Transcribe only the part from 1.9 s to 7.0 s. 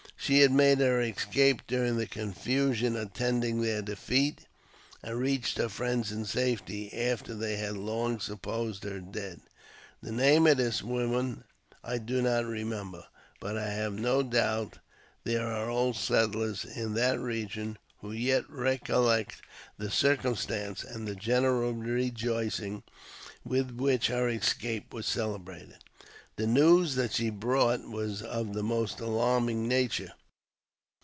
the confusion attending their defeat, and reached her friends in safety,